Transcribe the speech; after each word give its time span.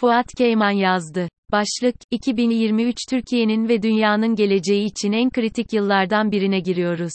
Fuat 0.00 0.26
Keyman 0.36 0.70
yazdı. 0.70 1.28
Başlık, 1.52 1.94
2023 2.10 2.96
Türkiye'nin 3.10 3.68
ve 3.68 3.82
dünyanın 3.82 4.34
geleceği 4.34 4.84
için 4.84 5.12
en 5.12 5.30
kritik 5.30 5.72
yıllardan 5.72 6.32
birine 6.32 6.60
giriyoruz. 6.60 7.12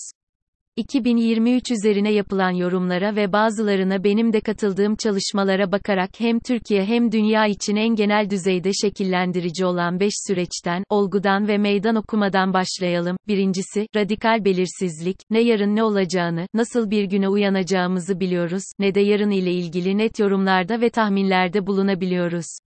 2023 0.75 1.71
üzerine 1.71 2.11
yapılan 2.11 2.51
yorumlara 2.51 3.15
ve 3.15 3.33
bazılarına 3.33 4.03
benim 4.03 4.33
de 4.33 4.41
katıldığım 4.41 4.95
çalışmalara 4.95 5.71
bakarak 5.71 6.09
hem 6.17 6.39
Türkiye 6.39 6.85
hem 6.85 7.11
dünya 7.11 7.47
için 7.47 7.75
en 7.75 7.95
genel 7.95 8.29
düzeyde 8.29 8.73
şekillendirici 8.73 9.65
olan 9.65 9.99
5 9.99 10.13
süreçten, 10.27 10.83
olgudan 10.89 11.47
ve 11.47 11.57
meydan 11.57 11.95
okumadan 11.95 12.53
başlayalım. 12.53 13.17
Birincisi, 13.27 13.87
radikal 13.95 14.45
belirsizlik, 14.45 15.17
ne 15.29 15.39
yarın 15.39 15.75
ne 15.75 15.83
olacağını, 15.83 16.47
nasıl 16.53 16.91
bir 16.91 17.03
güne 17.03 17.29
uyanacağımızı 17.29 18.19
biliyoruz, 18.19 18.63
ne 18.79 18.95
de 18.95 19.01
yarın 19.01 19.31
ile 19.31 19.51
ilgili 19.51 19.97
net 19.97 20.19
yorumlarda 20.19 20.81
ve 20.81 20.89
tahminlerde 20.89 21.67
bulunabiliyoruz. 21.67 22.62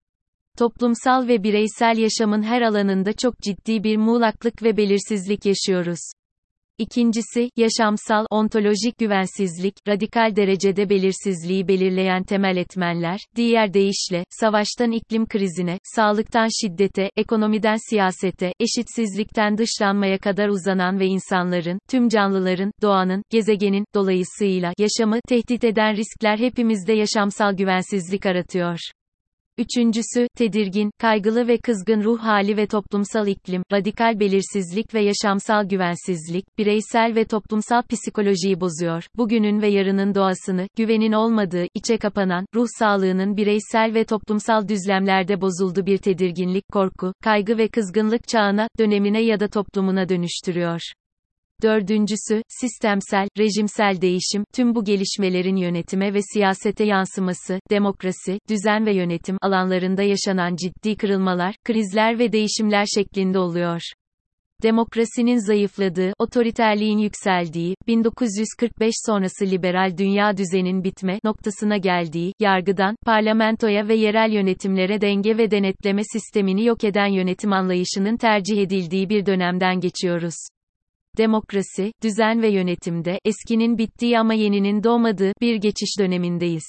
Toplumsal 0.59 1.29
ve 1.29 1.43
bireysel 1.43 1.98
yaşamın 1.98 2.43
her 2.43 2.63
alanında 2.63 3.13
çok 3.13 3.40
ciddi 3.40 3.85
bir 3.85 3.96
muğlaklık 3.96 4.63
ve 4.63 4.77
belirsizlik 4.77 5.46
yaşıyoruz. 5.46 5.99
İkincisi, 6.79 7.50
yaşamsal, 7.57 8.27
ontolojik 8.30 8.99
güvensizlik, 8.99 9.75
radikal 9.89 10.36
derecede 10.36 10.90
belirsizliği 10.90 11.68
belirleyen 11.68 12.22
temel 12.22 12.57
etmenler, 12.57 13.18
diğer 13.36 13.75
deyişle, 13.75 14.25
savaştan 14.30 14.93
iklim 14.93 15.27
krizine, 15.27 15.79
sağlıktan 15.94 16.49
şiddete, 16.63 17.11
ekonomiden 17.16 17.91
siyasete, 17.91 18.52
eşitsizlikten 18.61 19.58
dışlanmaya 19.58 20.18
kadar 20.18 20.49
uzanan 20.49 21.00
ve 21.00 21.07
insanların, 21.07 21.79
tüm 21.91 22.08
canlıların, 22.08 22.72
doğanın, 22.82 23.22
gezegenin, 23.30 23.85
dolayısıyla, 23.94 24.72
yaşamı, 24.79 25.21
tehdit 25.29 25.64
eden 25.64 25.96
riskler 25.96 26.39
hepimizde 26.39 26.93
yaşamsal 26.93 27.57
güvensizlik 27.57 28.27
aratıyor. 28.27 28.79
Üçüncüsü, 29.58 30.26
tedirgin, 30.36 30.90
kaygılı 30.99 31.49
ve 31.49 31.58
kızgın 31.58 32.03
ruh 32.03 32.19
hali 32.19 32.56
ve 32.56 32.67
toplumsal 32.67 33.28
iklim, 33.28 33.62
radikal 33.72 34.20
belirsizlik 34.20 34.94
ve 34.94 35.00
yaşamsal 35.00 35.69
güvensizlik, 35.69 36.58
bireysel 36.58 37.12
ve 37.14 37.24
toplumsal 37.24 37.82
psikolojiyi 37.82 38.60
bozuyor. 38.60 39.05
Bugünün 39.16 39.62
ve 39.62 39.69
yarının 39.69 40.14
doğasını, 40.14 40.66
güvenin 40.77 41.12
olmadığı, 41.12 41.66
içe 41.75 41.97
kapanan, 41.97 42.47
ruh 42.55 42.66
sağlığının 42.78 43.36
bireysel 43.36 43.94
ve 43.94 44.05
toplumsal 44.05 44.69
düzlemlerde 44.69 45.41
bozuldu 45.41 45.86
bir 45.86 45.98
tedirginlik, 45.98 46.64
korku, 46.72 47.12
kaygı 47.25 47.58
ve 47.58 47.69
kızgınlık 47.69 48.28
çağına, 48.28 48.69
dönemine 48.78 49.22
ya 49.22 49.41
da 49.41 49.48
toplumuna 49.48 50.08
dönüştürüyor. 50.08 50.80
Dördüncüsü, 51.62 52.42
sistemsel, 52.48 53.28
rejimsel 53.38 54.00
değişim, 54.00 54.44
tüm 54.55 54.74
bu 54.74 54.84
gelişmelerin 54.84 55.56
yönetime 55.56 56.14
ve 56.14 56.19
siyasete 56.33 56.84
yansıması, 56.84 57.60
demokrasi, 57.70 58.38
düzen 58.48 58.86
ve 58.86 58.94
yönetim 58.94 59.36
alanlarında 59.42 60.02
yaşanan 60.02 60.56
ciddi 60.56 60.97
kırılmalar, 60.97 61.55
krizler 61.64 62.19
ve 62.19 62.32
değişimler 62.32 62.86
şeklinde 62.94 63.38
oluyor. 63.38 63.80
Demokrasinin 64.62 65.47
zayıfladığı, 65.47 66.12
otoriterliğin 66.19 66.98
yükseldiği, 66.98 67.75
1945 67.86 68.94
sonrası 69.06 69.47
liberal 69.47 69.98
dünya 69.98 70.36
düzenin 70.36 70.84
bitme 70.84 71.19
noktasına 71.25 71.77
geldiği, 71.77 72.32
yargıdan, 72.41 72.97
parlamentoya 73.06 73.88
ve 73.88 73.94
yerel 73.94 74.32
yönetimlere 74.32 75.00
denge 75.00 75.38
ve 75.38 75.50
denetleme 75.50 76.02
sistemini 76.12 76.64
yok 76.64 76.84
eden 76.84 77.06
yönetim 77.06 77.52
anlayışının 77.52 78.16
tercih 78.16 78.62
edildiği 78.62 79.08
bir 79.08 79.27
dönemden 79.27 79.80
geçiyoruz 79.80 80.34
demokrasi, 81.18 81.92
düzen 82.02 82.42
ve 82.42 82.48
yönetimde, 82.48 83.18
eskinin 83.24 83.78
bittiği 83.78 84.18
ama 84.18 84.34
yeninin 84.34 84.82
doğmadığı, 84.82 85.32
bir 85.40 85.56
geçiş 85.56 85.98
dönemindeyiz. 85.98 86.64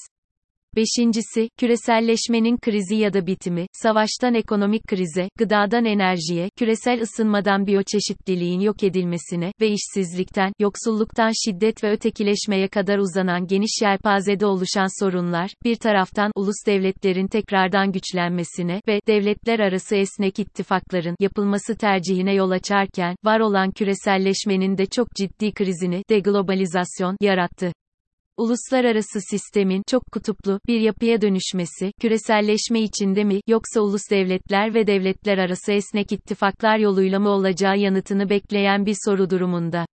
Beşincisi, 0.76 1.50
küreselleşmenin 1.60 2.58
krizi 2.58 2.96
ya 2.96 3.14
da 3.14 3.28
bitimi, 3.28 3.68
savaştan 3.74 4.34
ekonomik 4.34 4.84
krize, 4.88 5.30
gıdadan 5.38 5.86
enerjiye, 5.86 6.50
küresel 6.58 7.02
ısınmadan 7.02 7.68
biyoçeşitliliğin 7.68 8.60
yok 8.60 8.84
edilmesine 8.84 9.52
ve 9.62 9.68
işsizlikten, 9.68 10.52
yoksulluktan 10.60 11.32
şiddet 11.46 11.84
ve 11.84 11.92
ötekileşmeye 11.92 12.68
kadar 12.68 12.98
uzanan 12.98 13.48
geniş 13.48 13.82
yelpazede 13.82 14.46
oluşan 14.46 15.04
sorunlar, 15.04 15.52
bir 15.64 15.76
taraftan 15.76 16.32
ulus 16.36 16.66
devletlerin 16.68 17.28
tekrardan 17.28 17.92
güçlenmesine 17.92 18.82
ve 18.88 19.00
devletler 19.08 19.60
arası 19.60 19.96
esnek 19.96 20.40
ittifakların 20.40 21.16
yapılması 21.20 21.76
tercihine 21.78 22.34
yol 22.34 22.52
açarken, 22.52 23.16
var 23.24 23.40
olan 23.40 23.72
küreselleşmenin 23.72 24.78
de 24.78 24.86
çok 24.86 25.08
ciddi 25.16 25.54
krizini, 25.54 26.04
deglobalizasyon, 26.10 27.18
yarattı 27.22 27.72
uluslararası 28.38 29.20
sistemin 29.30 29.84
çok 29.88 30.04
kutuplu 30.12 30.60
bir 30.68 30.80
yapıya 30.80 31.22
dönüşmesi, 31.22 31.92
küreselleşme 32.02 32.82
içinde 32.82 33.24
mi 33.24 33.40
yoksa 33.48 33.82
ulus 33.82 34.10
devletler 34.12 34.74
ve 34.74 34.88
devletler 34.88 35.38
arası 35.38 35.72
esnek 35.72 36.12
ittifaklar 36.12 36.78
yoluyla 36.78 37.20
mı 37.20 37.30
olacağı 37.30 37.78
yanıtını 37.78 38.30
bekleyen 38.30 38.86
bir 38.86 38.96
soru 39.06 39.30
durumunda. 39.30 39.86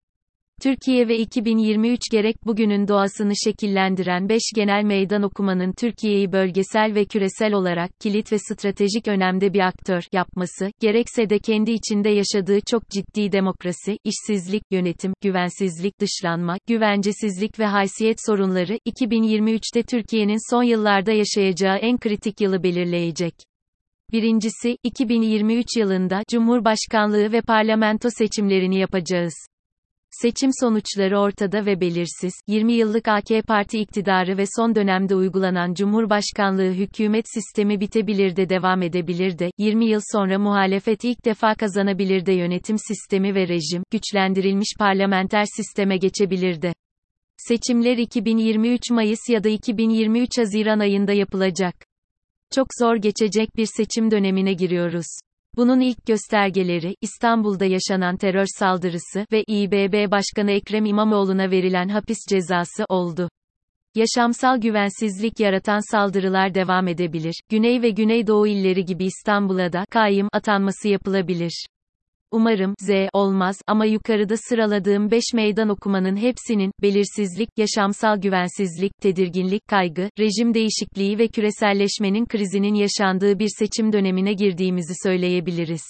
Türkiye 0.64 1.08
ve 1.08 1.18
2023 1.18 2.00
gerek 2.12 2.36
bugünün 2.46 2.88
doğasını 2.88 3.34
şekillendiren 3.44 4.30
5 4.30 4.42
genel 4.56 4.84
meydan 4.84 5.24
okumanın 5.24 5.74
Türkiye'yi 5.80 6.32
bölgesel 6.32 6.96
ve 6.96 7.06
küresel 7.06 7.54
olarak 7.54 7.92
kilit 8.00 8.32
ve 8.32 8.38
stratejik 8.38 9.08
önemde 9.08 9.54
bir 9.54 9.60
aktör 9.60 10.04
yapması, 10.14 10.72
gerekse 10.82 11.30
de 11.30 11.40
kendi 11.40 11.72
içinde 11.72 12.10
yaşadığı 12.10 12.60
çok 12.72 12.90
ciddi 12.90 13.32
demokrasi, 13.32 13.98
işsizlik, 14.04 14.64
yönetim, 14.72 15.14
güvensizlik, 15.22 16.00
dışlanma, 16.00 16.58
güvencesizlik 16.68 17.60
ve 17.60 17.66
haysiyet 17.66 18.18
sorunları 18.26 18.78
2023'te 18.90 19.84
Türkiye'nin 19.84 20.52
son 20.52 20.64
yıllarda 20.64 21.12
yaşayacağı 21.12 21.78
en 21.78 21.98
kritik 21.98 22.42
yılı 22.42 22.64
belirleyecek. 22.64 23.34
Birincisi, 24.12 24.78
2023 24.84 25.78
yılında 25.78 26.22
Cumhurbaşkanlığı 26.32 27.32
ve 27.32 27.42
parlamento 27.42 28.10
seçimlerini 28.18 28.80
yapacağız. 28.80 29.51
Seçim 30.12 30.50
sonuçları 30.60 31.20
ortada 31.20 31.66
ve 31.66 31.82
belirsiz, 31.82 32.34
20 32.48 32.74
yıllık 32.74 33.08
AK 33.08 33.48
Parti 33.48 33.80
iktidarı 33.80 34.38
ve 34.38 34.44
son 34.58 34.76
dönemde 34.76 35.16
uygulanan 35.16 35.74
Cumhurbaşkanlığı 35.74 36.72
hükümet 36.72 37.26
sistemi 37.34 37.80
bitebilir 37.80 38.36
de 38.36 38.50
devam 38.50 38.82
edebilir 38.82 39.40
de, 39.40 39.52
20 39.58 39.86
yıl 39.86 40.02
sonra 40.12 40.40
muhalefet 40.40 41.04
ilk 41.04 41.26
defa 41.26 41.56
kazanabilir 41.56 42.26
de 42.26 42.34
yönetim 42.34 42.78
sistemi 42.78 43.36
ve 43.36 43.48
rejim, 43.48 43.84
güçlendirilmiş 43.92 44.70
parlamenter 44.80 45.46
sisteme 45.56 45.98
geçebilir 45.98 46.62
de. 46.62 46.74
Seçimler 47.38 47.98
2023 47.98 48.92
Mayıs 48.92 49.30
ya 49.30 49.44
da 49.44 49.50
2023 49.50 50.38
Haziran 50.38 50.80
ayında 50.80 51.14
yapılacak. 51.14 51.76
Çok 52.56 52.68
zor 52.80 52.96
geçecek 52.96 53.56
bir 53.56 53.66
seçim 53.66 54.12
dönemine 54.12 54.54
giriyoruz. 54.54 55.06
Bunun 55.58 55.80
ilk 55.80 56.06
göstergeleri, 56.06 56.96
İstanbul'da 57.02 57.66
yaşanan 57.66 58.18
terör 58.18 58.46
saldırısı 58.60 59.26
ve 59.32 59.44
İBB 59.48 60.12
Başkanı 60.12 60.52
Ekrem 60.52 60.86
İmamoğlu'na 60.86 61.52
verilen 61.52 61.90
hapis 61.90 62.18
cezası 62.30 62.86
oldu. 62.90 63.30
Yaşamsal 63.96 64.58
güvensizlik 64.58 65.40
yaratan 65.40 65.92
saldırılar 65.92 66.54
devam 66.54 66.88
edebilir. 66.88 67.42
Güney 67.50 67.82
ve 67.82 67.90
Güneydoğu 67.90 68.48
illeri 68.48 68.86
gibi 68.86 69.06
İstanbul'a 69.06 69.74
da 69.74 69.86
kayyım 69.90 70.28
atanması 70.34 70.88
yapılabilir. 70.88 71.66
Umarım, 72.32 72.76
Z, 72.80 72.90
olmaz, 73.14 73.58
ama 73.68 73.86
yukarıda 73.86 74.38
sıraladığım 74.38 75.12
5 75.12 75.24
meydan 75.34 75.70
okumanın 75.70 76.16
hepsinin, 76.18 76.72
belirsizlik, 76.82 77.50
yaşamsal 77.58 78.22
güvensizlik, 78.22 78.92
tedirginlik, 79.02 79.68
kaygı, 79.68 80.10
rejim 80.20 80.54
değişikliği 80.54 81.18
ve 81.18 81.28
küreselleşmenin 81.28 82.26
krizinin 82.26 82.74
yaşandığı 82.74 83.40
bir 83.40 83.50
seçim 83.60 83.94
dönemine 83.94 84.34
girdiğimizi 84.34 84.94
söyleyebiliriz. 85.04 85.82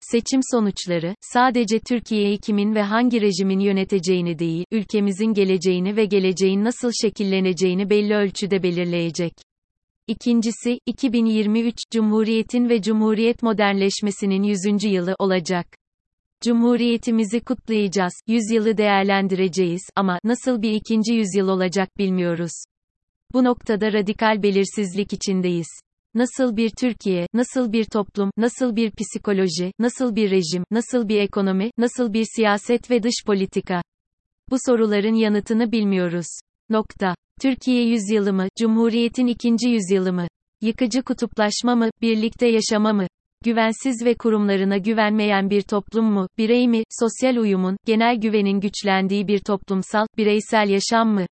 Seçim 0.00 0.40
sonuçları, 0.50 1.14
sadece 1.20 1.78
Türkiye'yi 1.78 2.38
kimin 2.38 2.74
ve 2.74 2.82
hangi 2.82 3.20
rejimin 3.20 3.60
yöneteceğini 3.60 4.38
değil, 4.38 4.64
ülkemizin 4.72 5.32
geleceğini 5.32 5.96
ve 5.96 6.04
geleceğin 6.04 6.64
nasıl 6.64 6.90
şekilleneceğini 7.02 7.90
belli 7.90 8.14
ölçüde 8.14 8.62
belirleyecek. 8.62 9.32
İkincisi, 10.06 10.78
2023, 10.86 11.76
Cumhuriyet'in 11.90 12.68
ve 12.68 12.82
Cumhuriyet 12.82 13.42
modernleşmesinin 13.42 14.42
100. 14.42 14.84
yılı 14.84 15.14
olacak. 15.18 15.66
Cumhuriyetimizi 16.40 17.40
kutlayacağız, 17.40 18.12
yüzyılı 18.26 18.76
değerlendireceğiz 18.76 19.82
ama 19.96 20.18
nasıl 20.24 20.62
bir 20.62 20.72
ikinci 20.72 21.14
yüzyıl 21.14 21.48
olacak 21.48 21.98
bilmiyoruz. 21.98 22.52
Bu 23.32 23.44
noktada 23.44 23.92
radikal 23.92 24.42
belirsizlik 24.42 25.12
içindeyiz. 25.12 25.68
Nasıl 26.14 26.56
bir 26.56 26.70
Türkiye, 26.70 27.26
nasıl 27.34 27.72
bir 27.72 27.84
toplum, 27.84 28.30
nasıl 28.36 28.76
bir 28.76 28.90
psikoloji, 28.90 29.72
nasıl 29.78 30.16
bir 30.16 30.30
rejim, 30.30 30.64
nasıl 30.70 31.08
bir 31.08 31.20
ekonomi, 31.20 31.70
nasıl 31.78 32.12
bir 32.12 32.26
siyaset 32.36 32.90
ve 32.90 33.02
dış 33.02 33.24
politika? 33.26 33.82
Bu 34.50 34.56
soruların 34.66 35.14
yanıtını 35.14 35.72
bilmiyoruz. 35.72 36.26
Nokta. 36.70 37.14
Türkiye 37.40 37.84
yüzyılı 37.84 38.32
mı, 38.32 38.48
Cumhuriyet'in 38.58 39.26
ikinci 39.26 39.68
yüzyılı 39.68 40.12
mı? 40.12 40.28
Yıkıcı 40.60 41.02
kutuplaşma 41.02 41.74
mı, 41.74 41.90
birlikte 42.02 42.46
yaşama 42.46 42.92
mı? 42.92 43.06
Güvensiz 43.44 44.04
ve 44.04 44.14
kurumlarına 44.14 44.76
güvenmeyen 44.76 45.50
bir 45.50 45.62
toplum 45.62 46.04
mu, 46.04 46.28
birey 46.38 46.68
mi, 46.68 46.82
sosyal 46.90 47.36
uyumun, 47.36 47.76
genel 47.86 48.16
güvenin 48.16 48.60
güçlendiği 48.60 49.28
bir 49.28 49.38
toplumsal, 49.38 50.06
bireysel 50.16 50.68
yaşam 50.68 51.08
mı? 51.08 51.26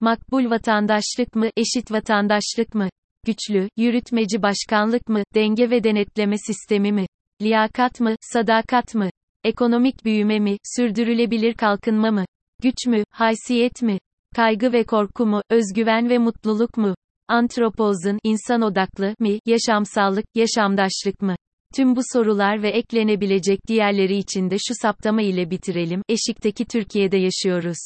Makbul 0.00 0.50
vatandaşlık 0.50 1.36
mı, 1.36 1.48
eşit 1.56 1.92
vatandaşlık 1.92 2.74
mı? 2.74 2.88
Güçlü, 3.26 3.68
yürütmeci 3.76 4.42
başkanlık 4.42 5.08
mı, 5.08 5.22
denge 5.34 5.70
ve 5.70 5.84
denetleme 5.84 6.36
sistemi 6.38 6.92
mi? 6.92 7.06
Liyakat 7.42 8.00
mı, 8.00 8.16
sadakat 8.20 8.94
mı? 8.94 9.10
Ekonomik 9.44 10.04
büyüme 10.04 10.38
mi, 10.38 10.56
sürdürülebilir 10.76 11.54
kalkınma 11.54 12.10
mı? 12.10 12.24
Güç 12.62 12.86
mü, 12.86 13.04
haysiyet 13.10 13.82
mi? 13.82 13.98
Kaygı 14.36 14.72
ve 14.72 14.84
korku 14.84 15.26
mu, 15.26 15.42
özgüven 15.50 16.08
ve 16.08 16.18
mutluluk 16.18 16.76
mu? 16.76 16.94
Antropozun 17.28 18.18
insan 18.24 18.62
odaklı 18.62 19.14
mi, 19.18 19.38
yaşamsallık, 19.46 20.24
yaşamdaşlık 20.34 21.22
mı? 21.22 21.36
Tüm 21.74 21.96
bu 21.96 22.00
sorular 22.12 22.62
ve 22.62 22.68
eklenebilecek 22.68 23.66
diğerleri 23.68 24.16
için 24.16 24.50
de 24.50 24.56
şu 24.58 24.74
saptama 24.82 25.22
ile 25.22 25.50
bitirelim. 25.50 26.02
Eşikteki 26.08 26.64
Türkiye'de 26.64 27.16
yaşıyoruz. 27.16 27.78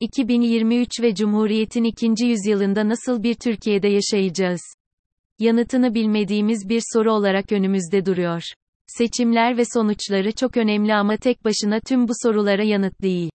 2023 0.00 1.00
ve 1.02 1.14
Cumhuriyet'in 1.14 1.84
ikinci 1.84 2.26
yüzyılında 2.26 2.88
nasıl 2.88 3.22
bir 3.22 3.34
Türkiye'de 3.34 3.88
yaşayacağız? 3.88 4.60
Yanıtını 5.38 5.94
bilmediğimiz 5.94 6.68
bir 6.68 6.82
soru 6.92 7.12
olarak 7.12 7.52
önümüzde 7.52 8.06
duruyor. 8.06 8.42
Seçimler 8.86 9.56
ve 9.56 9.62
sonuçları 9.74 10.32
çok 10.32 10.56
önemli 10.56 10.94
ama 10.94 11.16
tek 11.16 11.44
başına 11.44 11.80
tüm 11.80 12.08
bu 12.08 12.12
sorulara 12.22 12.64
yanıt 12.64 13.02
değil. 13.02 13.30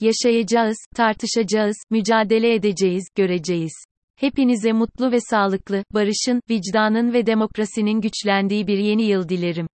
Yaşayacağız, 0.00 0.76
tartışacağız, 0.96 1.76
mücadele 1.90 2.54
edeceğiz, 2.54 3.04
göreceğiz. 3.16 3.72
Hepinize 4.16 4.72
mutlu 4.72 5.12
ve 5.12 5.20
sağlıklı, 5.20 5.84
barışın, 5.94 6.40
vicdanın 6.50 7.12
ve 7.12 7.26
demokrasinin 7.26 8.00
güçlendiği 8.00 8.66
bir 8.66 8.78
yeni 8.78 9.02
yıl 9.02 9.28
dilerim. 9.28 9.66